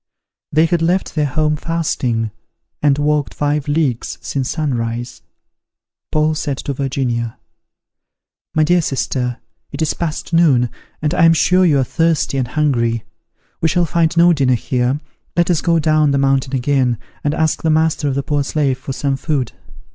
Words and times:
They 0.51 0.65
had 0.65 0.81
left 0.81 1.13
their 1.13 1.27
home 1.27 1.55
fasting, 1.55 2.31
and 2.81 2.97
walked 2.97 3.35
five 3.35 3.67
leagues 3.67 4.17
since 4.19 4.49
sunrise. 4.49 5.21
Paul 6.11 6.33
said 6.33 6.57
to 6.57 6.73
Virginia, 6.73 7.37
"My 8.55 8.63
dear 8.63 8.81
sister, 8.81 9.37
it 9.71 9.79
is 9.83 9.93
past 9.93 10.33
noon, 10.33 10.71
and 11.03 11.13
I 11.13 11.25
am 11.25 11.33
sure 11.33 11.65
you 11.67 11.77
are 11.77 11.83
thirsty 11.83 12.39
and 12.39 12.47
hungry: 12.47 13.03
we 13.61 13.69
shall 13.69 13.85
find 13.85 14.17
no 14.17 14.33
dinner 14.33 14.55
here; 14.55 14.99
let 15.37 15.51
us 15.51 15.61
go 15.61 15.77
down 15.77 16.09
the 16.09 16.17
mountain 16.17 16.55
again, 16.55 16.97
and 17.23 17.35
ask 17.35 17.61
the 17.61 17.69
master 17.69 18.07
of 18.07 18.15
the 18.15 18.23
poor 18.23 18.43
slave 18.43 18.79
for 18.79 18.93
some 18.93 19.15
food." 19.17 19.51